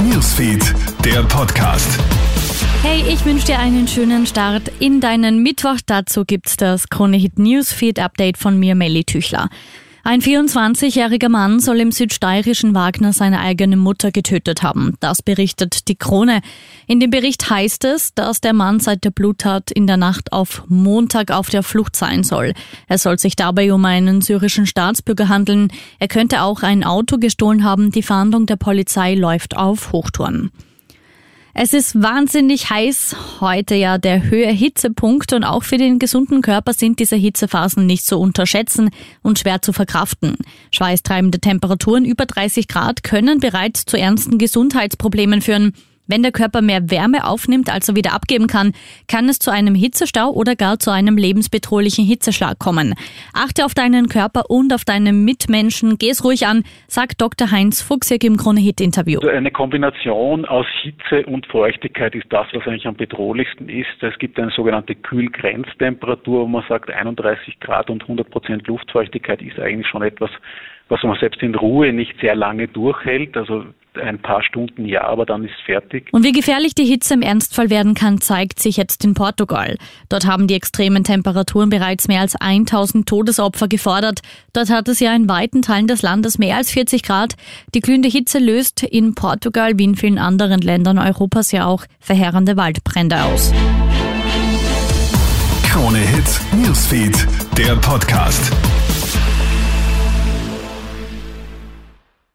[0.00, 1.98] Newsfeed, der Podcast.
[2.82, 5.78] Hey, ich wünsche dir einen schönen Start in deinen Mittwoch.
[5.86, 9.48] Dazu gibt's das Kronehit Newsfeed Update von mir, Melly Tüchler.
[10.04, 14.96] Ein 24-jähriger Mann soll im südsteirischen Wagner seine eigene Mutter getötet haben.
[14.98, 16.40] Das berichtet die Krone.
[16.88, 20.64] In dem Bericht heißt es, dass der Mann seit der Bluttat in der Nacht auf
[20.66, 22.52] Montag auf der Flucht sein soll.
[22.88, 25.68] Es soll sich dabei um einen syrischen Staatsbürger handeln.
[26.00, 27.92] Er könnte auch ein Auto gestohlen haben.
[27.92, 30.50] Die Fahndung der Polizei läuft auf Hochtouren.
[31.54, 36.72] Es ist wahnsinnig heiß heute ja der höhe Hitzepunkt und auch für den gesunden Körper
[36.72, 38.88] sind diese Hitzephasen nicht zu unterschätzen
[39.20, 40.36] und schwer zu verkraften.
[40.72, 45.74] Schweißtreibende Temperaturen über 30 Grad können bereits zu ernsten Gesundheitsproblemen führen.
[46.08, 48.72] Wenn der Körper mehr Wärme aufnimmt, als er wieder abgeben kann,
[49.06, 52.94] kann es zu einem Hitzestau oder gar zu einem lebensbedrohlichen Hitzeschlag kommen.
[53.34, 57.52] Achte auf deinen Körper und auf deine Mitmenschen, geh es ruhig an, sagt Dr.
[57.52, 59.20] Heinz Fuchsig im Krone-Hit-Interview.
[59.20, 64.02] Also eine Kombination aus Hitze und Feuchtigkeit ist das, was eigentlich am bedrohlichsten ist.
[64.02, 69.60] Es gibt eine sogenannte Kühlgrenztemperatur, wo man sagt, 31 Grad und 100 Prozent Luftfeuchtigkeit ist
[69.60, 70.30] eigentlich schon etwas,
[70.92, 73.34] was man selbst in Ruhe nicht sehr lange durchhält.
[73.34, 76.08] Also ein paar Stunden ja, aber dann ist fertig.
[76.12, 79.76] Und wie gefährlich die Hitze im Ernstfall werden kann, zeigt sich jetzt in Portugal.
[80.10, 84.20] Dort haben die extremen Temperaturen bereits mehr als 1000 Todesopfer gefordert.
[84.52, 87.36] Dort hat es ja in weiten Teilen des Landes mehr als 40 Grad.
[87.74, 92.58] Die glühende Hitze löst in Portugal wie in vielen anderen Ländern Europas ja auch verheerende
[92.58, 93.52] Waldbrände aus.
[95.64, 97.26] Krone Hits, Newsfeed,
[97.56, 98.52] der Podcast.